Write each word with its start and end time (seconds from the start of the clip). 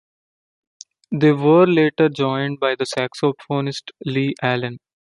They 1.11 1.31
were 1.31 1.67
later 1.67 2.09
joined 2.09 2.59
by 2.59 2.73
the 2.73 2.85
saxophonist 2.85 3.91
Lee 4.03 4.33
Allen. 4.41 4.79